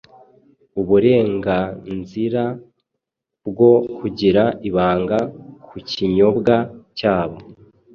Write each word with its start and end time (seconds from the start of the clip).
uburengnzira 0.79 2.43
bwo 3.47 3.73
kugira 3.99 4.43
ibanga 4.67 5.19
kukinyobwa 5.67 6.55
cyabo 6.97 7.37